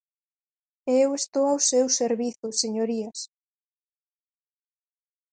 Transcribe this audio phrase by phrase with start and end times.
[0.91, 3.19] E eu estou ao seu servizo, señorías.